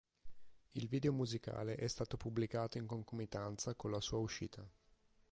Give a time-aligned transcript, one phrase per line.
[0.71, 4.67] Il video musicale è stato pubblicato in concomitanza con la sua uscita.